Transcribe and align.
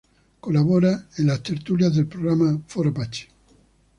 Colabora 0.39 1.07
en 1.19 1.27
las 1.27 1.43
tertulias 1.43 1.93
del 1.95 2.07
programa 2.07 2.59
Fort 2.65 2.87
Apache. 2.89 3.29